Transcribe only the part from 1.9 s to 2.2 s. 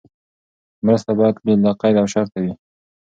او